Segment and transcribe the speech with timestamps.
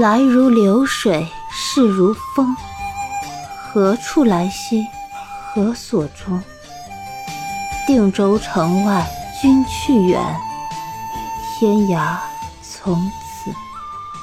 [0.00, 2.56] 来如流水，逝如风。
[3.44, 4.82] 何处来兮？
[5.44, 6.42] 何所终？
[7.86, 9.06] 定州城外
[9.42, 10.18] 君去远，
[11.58, 12.16] 天涯
[12.62, 13.52] 从此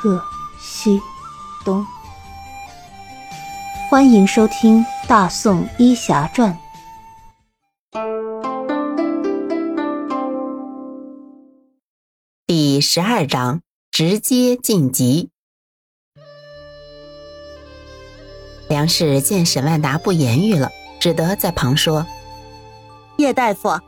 [0.00, 0.22] 各
[0.60, 1.02] 西
[1.64, 1.84] 东。
[3.90, 6.56] 欢迎收听《大宋医侠传》
[12.46, 13.60] 第十二章：
[13.90, 15.33] 直接晋级。
[18.74, 22.04] 梁氏见沈万达不言语了，只得在旁说
[23.18, 23.78] ：“叶大夫，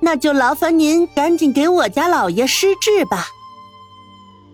[0.00, 3.26] 那就劳烦您赶紧给我家老爷施治吧。”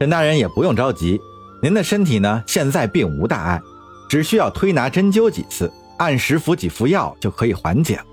[0.01, 1.21] 沈大人也不用着急，
[1.63, 3.63] 您的身体呢，现在并无大碍。
[4.09, 8.05] 只需要推拿针灸几次，按时服几服药就可以缓解了。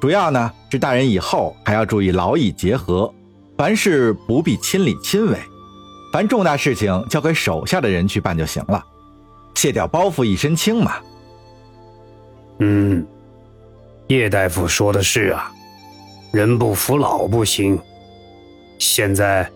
[0.00, 3.12] 主要呢是大人以后还要注意劳逸结合，
[3.58, 5.38] 凡事不必亲力亲为，
[6.10, 8.82] 凡重大事情交给手下的人去办就行了，
[9.60, 10.94] 卸掉包袱一身轻嘛。
[12.60, 13.06] 嗯，
[14.06, 15.52] 叶大夫说的是啊，
[16.32, 17.78] 人不服老不行。
[18.78, 19.50] 现在，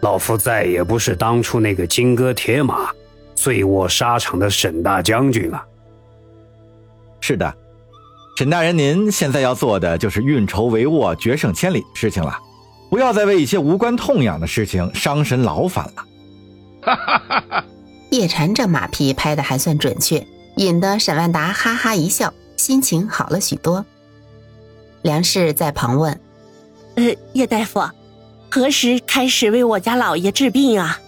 [0.00, 2.90] 老夫再也不是当初那个金戈铁马。
[3.34, 5.62] 醉卧沙场的沈大将军了。
[7.20, 7.54] 是的，
[8.38, 12.34] 沈大人，您现在要做的就是运筹帷幄、决胜千里的事情了，
[12.88, 16.04] 不要再为一些无关痛痒的事情伤神劳烦了。
[16.80, 17.64] 哈哈哈哈
[18.10, 23.84] 叶禅这马屁拍的还算准确，引得沈万达哈哈一笑，心情好了许多。
[25.02, 26.20] 梁氏在旁问
[26.96, 27.80] ：“呃，叶大夫，
[28.50, 31.00] 何时开始为我家老爷治病啊？”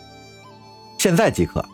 [0.99, 1.65] 现在即可。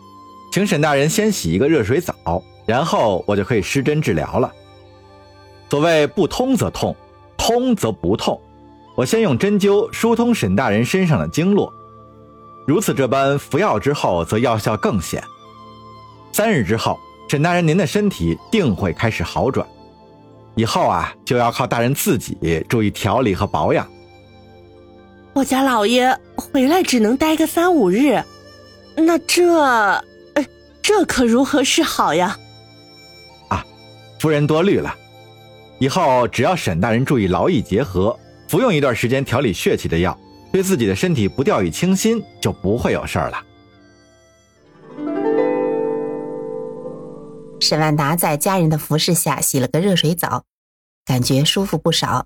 [0.51, 4.51] 请沈大人先洗一个热水澡，然后我就可以施针治疗了。
[5.69, 6.95] 所谓不通则痛，
[7.37, 8.41] 通则不痛。
[8.97, 11.71] 我先用针灸疏通沈大人身上的经络，
[12.69, 15.23] 如此这般服药之后，则药效更显。
[16.31, 19.67] 三日之后，沈大人您的身体定会开始好转。
[20.53, 23.89] 以后啊，就要靠大人自己注意调理和保养。
[25.33, 28.23] 我家老爷回来只能待个三五日，
[28.95, 29.99] 那这……
[30.83, 32.37] 这可如何是好呀？
[33.47, 33.65] 啊，
[34.19, 34.95] 夫人多虑了。
[35.79, 38.15] 以后只要沈大人注意劳逸结合，
[38.47, 40.15] 服用一段时间调理血气的药，
[40.51, 43.45] 对自己的身体不掉以轻心，就不会有事儿了。
[47.59, 50.45] 沈万达在家人的服侍下洗了个热水澡，
[51.05, 52.25] 感觉舒服不少。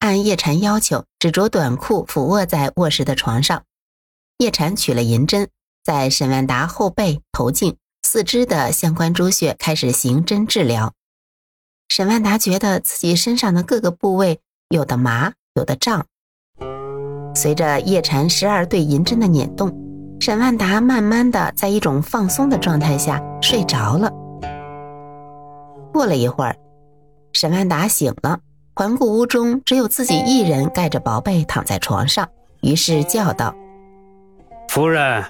[0.00, 3.64] 按叶禅要求，只着短裤俯卧在卧室的床上。
[4.38, 5.48] 叶禅取了银针。
[5.84, 10.94] 在沈万达后背、头颈、四肢的相关诸穴开始行针治疗。
[11.88, 14.38] 沈万达觉得自己身上的各个部位
[14.68, 16.06] 有的麻，有的胀。
[17.34, 19.72] 随着叶禅十二对银针的捻动，
[20.20, 24.10] 沈万达慢慢的在一种放松的状态下睡着了。
[25.92, 26.56] 过了一会儿，
[27.32, 28.38] 沈万达醒了，
[28.74, 32.28] 环顾屋中只有自己一人盖着薄被躺在床上，
[32.60, 33.54] 于是叫道
[34.68, 35.24] ：“夫人。”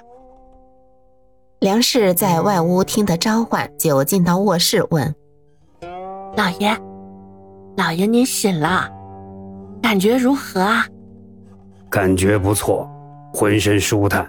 [1.59, 5.15] 梁氏在外屋听得召唤，就进到卧室问
[6.35, 6.77] ：“老爷，
[7.77, 8.89] 老爷您醒了，
[9.81, 10.85] 感觉如何啊
[11.93, 12.89] ？”“感觉不错，
[13.35, 14.27] 浑身舒坦，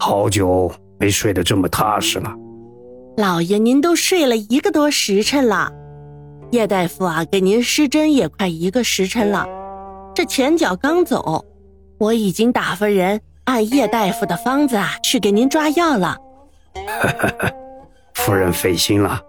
[0.00, 2.34] 好久没睡得这么踏实了。
[3.16, 5.70] ”“老爷您都睡了一个多时辰了，
[6.50, 9.46] 叶大夫啊，给您施针也快一个时辰了。
[10.12, 11.44] 这前脚刚走，
[11.98, 16.16] 我已经打发人按叶大夫的方子啊去给您抓药了。
[18.14, 19.20] ”夫人费心了，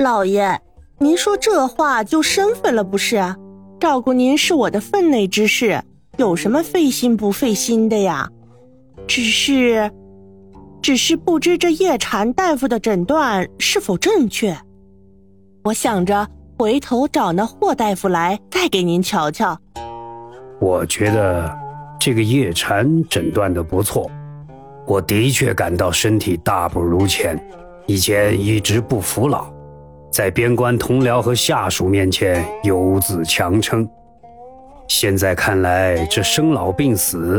[0.00, 0.60] 老爷，
[0.98, 3.24] 您说这话就生分了不是？
[3.80, 5.82] 照顾您是我的分内之事，
[6.18, 8.28] 有什么费心不费心的呀？
[9.06, 9.90] 只是，
[10.82, 14.54] 只是不知这叶禅大夫的诊断是否正确。
[15.64, 16.28] 我想着
[16.58, 19.58] 回头找那霍大夫来，再给您瞧瞧。
[20.60, 21.50] 我觉得
[21.98, 24.10] 这个叶禅诊断的不错。
[24.86, 27.42] 我的确感到身体大不如前，
[27.86, 29.50] 以前一直不服老，
[30.10, 33.88] 在边关同僚和下属面前游自强撑。
[34.88, 37.38] 现在看来，这生老病死，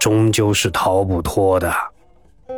[0.00, 1.72] 终究是逃不脱的。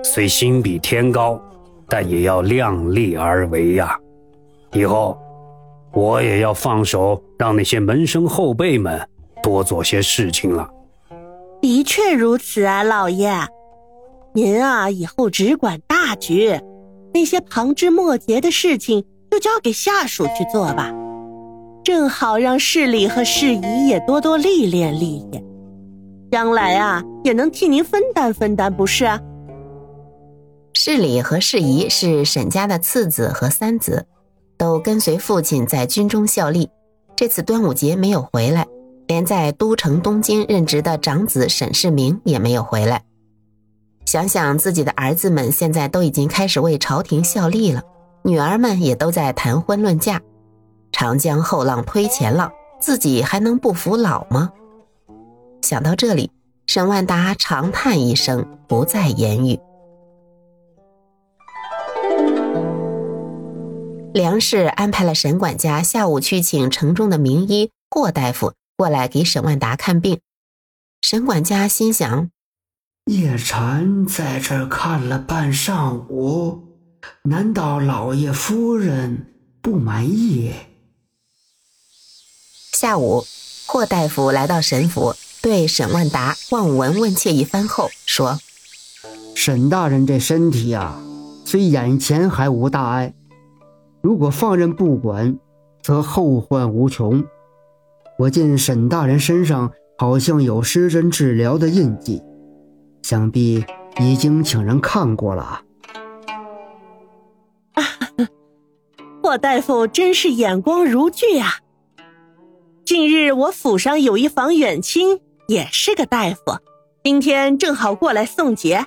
[0.04, 1.40] 虽心比天高，
[1.88, 3.98] 但也要量力而为呀。
[4.72, 5.18] 以后，
[5.92, 9.00] 我也要放手，让那些门生后辈们
[9.42, 10.68] 多做些事情了。
[11.60, 13.32] 的确如此啊，老爷。
[14.34, 16.60] 您啊，以后只管大局，
[17.12, 20.92] 那些旁枝末节的事情就交给下属去做吧，
[21.84, 25.42] 正好让世礼和世仪也多多历练历练，
[26.30, 29.20] 将来啊也能替您分担分担，不是啊？
[30.74, 34.06] 世礼和世仪是沈家的次子和三子，
[34.56, 36.68] 都跟随父亲在军中效力。
[37.16, 38.66] 这次端午节没有回来，
[39.06, 43.02] 连在都城东京任职的长子沈世明也没有回来。
[44.04, 47.82] 想想自己的儿子们现在都已经开始为朝廷效力了，
[48.22, 50.20] 女儿们也都在谈婚论嫁，
[50.92, 52.50] 长江后浪推前浪，
[52.80, 54.52] 自己还能不服老吗？
[55.62, 56.30] 想到这里，
[56.66, 59.58] 沈万达长叹一声，不再言语。
[64.14, 70.20] 梁氏安排了沈管家下午去请城中的名医霍大夫过来给沈万达看病。
[71.02, 72.30] 沈管家心想。
[73.04, 76.62] 叶禅在这儿看了半上午，
[77.22, 80.52] 难道老爷夫人不满意？
[82.80, 83.24] 下午，
[83.66, 88.38] 霍大夫来到沈府，对沈万达望闻问切一番后说
[89.34, 90.94] ：“沈大人这身体呀，
[91.44, 93.14] 虽眼前还无大碍，
[94.00, 95.36] 如果放任不管，
[95.82, 97.24] 则后患无穷。
[98.16, 102.22] 我见沈大人身上好像有施针治疗的印记。”
[103.02, 103.64] 想必
[103.98, 105.62] 已经请人看过了。
[109.20, 111.58] 霍大夫真是眼光如炬啊！
[112.88, 116.56] 近日我府上有一房远亲，也是个大夫，
[117.04, 118.86] 今天正好过来送节。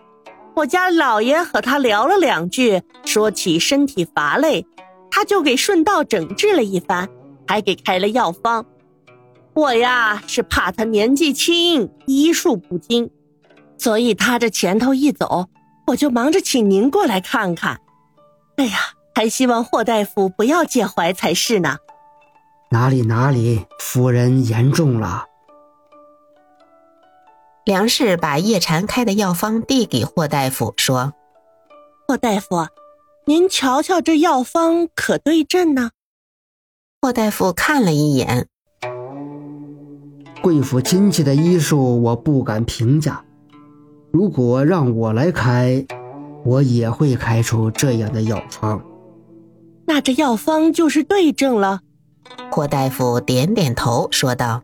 [0.56, 4.66] 我家老爷和他聊了两句，说起身体乏累，
[5.12, 7.08] 他就给顺道诊治了一番，
[7.48, 8.66] 还给开了药方。
[9.54, 13.08] 我呀是怕他年纪轻，医术不精。
[13.78, 15.48] 所以他这前头一走，
[15.86, 17.80] 我就忙着请您过来看看。
[18.58, 18.80] 哎呀，
[19.14, 21.78] 还希望霍大夫不要介怀才是呢。
[22.74, 25.26] 哪里哪里，夫人言重了。
[27.66, 31.12] 梁氏把叶禅开的药方递给霍大夫，说
[32.08, 32.68] ：“霍大夫，
[33.26, 35.90] 您瞧瞧这药方可对症呢？”
[37.02, 38.48] 霍大夫看了一眼，
[40.42, 43.22] 贵府亲戚的医术我不敢评价。
[44.14, 45.86] 如果让我来开，
[46.46, 48.82] 我也会开出这样的药方。
[49.86, 51.82] 那这药方就是对症了。
[52.52, 54.64] 霍大夫点点头，说道：“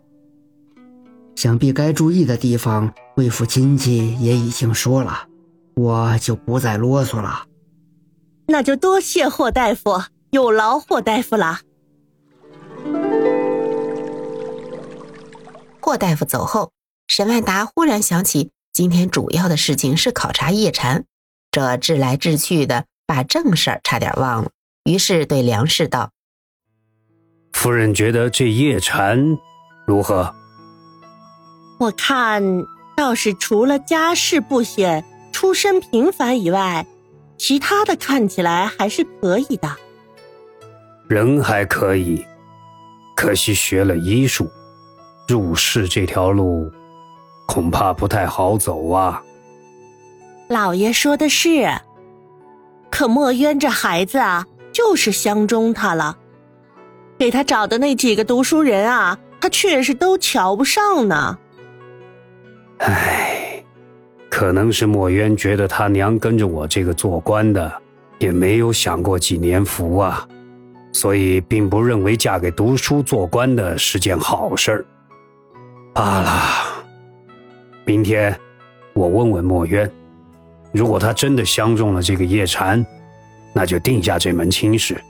[1.36, 5.28] 想必该注意的地方，贵府亲戚也已经说了，
[5.76, 7.46] 我就不再啰嗦了。
[8.48, 11.60] 那就多谢霍大夫，有劳霍大夫了。”
[15.82, 16.72] 霍大夫走后，
[17.08, 18.52] 沈万达忽然想起。
[18.74, 21.06] 今天主要的事情是考察叶禅，
[21.50, 24.52] 这治来治去的，把正事儿差点忘了。
[24.84, 26.12] 于是对梁氏道
[27.58, 29.40] ：“夫人觉得这叶禅
[29.88, 30.32] 如何？
[31.80, 32.44] 我看
[32.96, 36.86] 倒是除了家世不显、出身平凡以外，
[37.36, 39.76] 其他的看起来还是可以的。
[41.08, 42.24] 人还可以，
[43.16, 44.48] 可惜学了医术，
[45.28, 46.72] 入世这条路。”
[47.48, 49.24] 恐怕不太好走啊。
[50.48, 51.68] 老爷说的是，
[52.92, 56.20] 可墨渊这孩子啊，就是相中他了。
[57.18, 61.38] 给他找的那几个读书人啊，他确实都瞧不上呢。
[62.80, 63.64] 唉，
[64.30, 67.72] 可能是墨渊觉得他娘跟着我这个做官的，
[68.20, 70.28] 也没有享过几年福啊，
[70.92, 74.86] 所以并不认为嫁给读书做官的是件好事儿。
[75.94, 76.32] 罢了。
[77.84, 78.38] 明天，
[78.94, 79.90] 我问问墨渊，
[80.72, 82.86] 如果他真的相中了这个叶禅，
[83.54, 85.02] 那就定下这门亲事。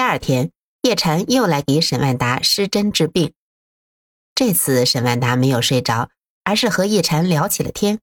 [0.00, 3.34] 第二天，叶禅又来给沈万达施针治病。
[4.34, 6.08] 这次沈万达没有睡着，
[6.42, 8.00] 而是和叶禅聊起了天，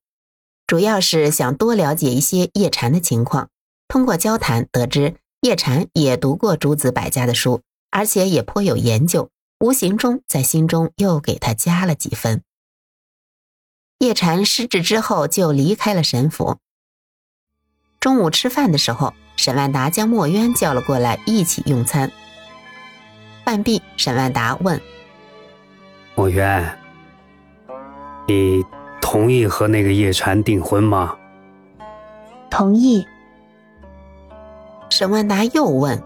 [0.67, 3.49] 主要是想多了解一些叶禅的情况。
[3.87, 7.63] 通过交谈得知，叶禅也读过诸子百家的书。
[7.89, 12.43] 而且也颇有研究，无形中在心中又给他加了几分。
[13.97, 16.59] 叶禅失智之后，就离开了沈府。
[17.99, 22.11] 中午吃饭的时候，沈万达将墨渊叫了过来，一起用餐。
[23.45, 24.81] 半壁，沈万达问
[26.15, 26.77] ：“墨渊，
[28.27, 28.65] 你
[28.99, 31.15] 同意和那个叶禅订婚吗
[32.51, 33.07] ？”“同意。”
[34.89, 36.01] 沈万达又问。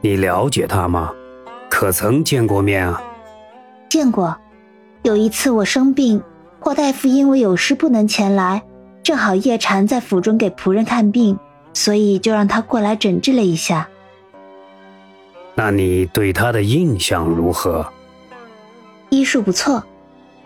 [0.00, 1.12] 你了解他吗？
[1.68, 3.00] 可曾见过面啊？
[3.88, 4.36] 见过，
[5.02, 6.22] 有一次我生病，
[6.58, 8.62] 霍大夫因为有事不能前来，
[9.02, 11.38] 正好叶禅在府中给仆人看病，
[11.72, 13.88] 所以就让他过来诊治了一下。
[15.54, 17.86] 那你对他的印象如何？
[19.10, 19.82] 医术不错，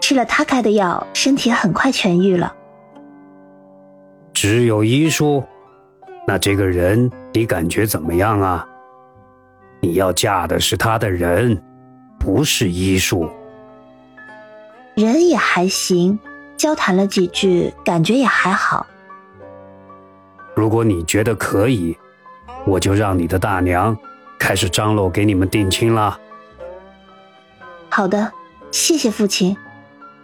[0.00, 2.54] 吃了他开的药，身体很快痊愈了。
[4.33, 5.45] 只有医术？
[6.26, 8.66] 那这个人你感觉怎么样啊？
[9.81, 11.62] 你要嫁的是他的人，
[12.19, 13.28] 不是医术。
[14.95, 16.19] 人也还行，
[16.57, 18.87] 交谈了几句，感觉也还好。
[20.55, 21.97] 如果你觉得可以，
[22.65, 23.97] 我就让你的大娘
[24.39, 26.19] 开始张罗给你们定亲了。
[27.89, 28.33] 好的，
[28.71, 29.57] 谢谢父亲。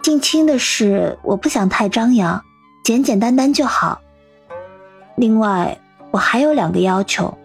[0.03, 2.43] 定亲的事我不想太张扬，
[2.83, 4.01] 简简单单就好。
[5.17, 5.79] 另外，
[6.11, 7.37] 我还有两个要求。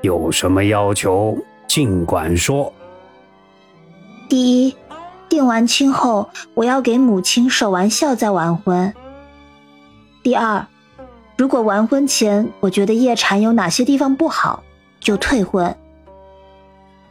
[0.00, 2.72] 有什么要求，尽管说。
[4.28, 4.76] 第一，
[5.28, 8.92] 定完亲后，我要给母亲守完孝再完婚。
[10.22, 10.66] 第二，
[11.36, 14.62] 如果完婚前我觉得叶禅有哪些地方不好，
[15.00, 15.66] 就退婚。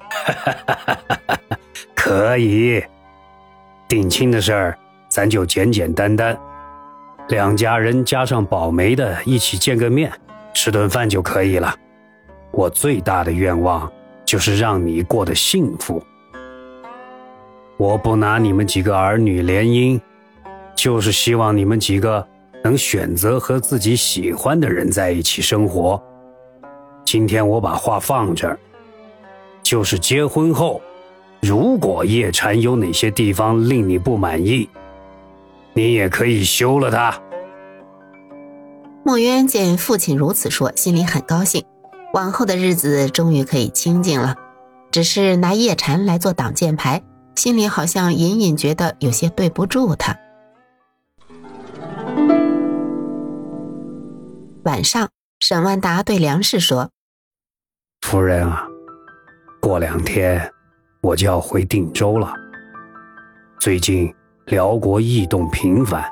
[0.09, 1.57] 哈哈哈哈哈！
[1.95, 2.83] 可以，
[3.87, 4.77] 定亲的事儿，
[5.09, 6.37] 咱就简简单单。
[7.29, 10.11] 两家人加上保媒的一起见个面，
[10.53, 11.75] 吃顿饭就可以了。
[12.51, 13.91] 我最大的愿望
[14.23, 16.01] 就是让你过得幸福。
[17.77, 19.99] 我不拿你们几个儿女联姻，
[20.75, 22.27] 就是希望你们几个
[22.63, 26.01] 能选择和自己喜欢的人在一起生活。
[27.05, 28.57] 今天我把话放这儿，
[29.61, 30.81] 就是结婚后，
[31.41, 34.69] 如果叶禅有哪些地方令你不满意。
[35.73, 37.19] 你也可以休了他。
[39.03, 41.65] 墨渊见父亲如此说，心里很高兴，
[42.13, 44.35] 往后的日子终于可以清静了。
[44.91, 47.01] 只是拿叶禅来做挡箭牌，
[47.35, 50.15] 心里好像隐隐觉得有些对不住他。
[54.63, 56.89] 晚上，沈万达对梁氏说
[58.01, 58.65] ：“夫人啊，
[59.61, 60.49] 过两天
[61.01, 62.33] 我就要回定州了。
[63.59, 64.13] 最近……”
[64.47, 66.03] 辽国异动频繁，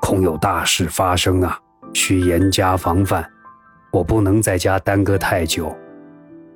[0.00, 1.58] 恐有大事发生啊！
[1.92, 3.30] 需严加防范。
[3.92, 5.76] 我不能在家耽搁太久。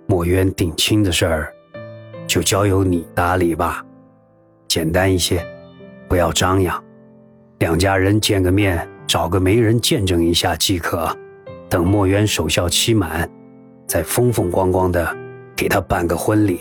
[0.07, 1.53] 墨渊定亲的事儿，
[2.27, 3.85] 就交由你打理吧，
[4.69, 5.47] 简单一些，
[6.09, 6.83] 不要张扬。
[7.59, 11.15] 两家人见个面，找个媒人见证一下即可。
[11.69, 13.29] 等墨渊守孝期满，
[13.87, 15.17] 再风风光光的
[15.57, 16.61] 给他办个婚礼。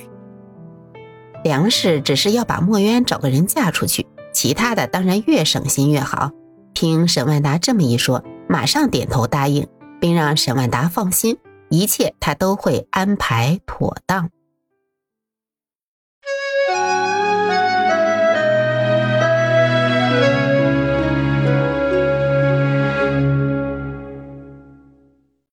[1.43, 4.05] 梁氏只是要把墨渊找个人嫁出去。
[4.33, 6.29] 其他的当然越省心越好。
[6.75, 9.67] 听沈万达这么一说，马上点头答应，
[9.99, 14.29] 并让沈万达放心，一切他都会安排妥当。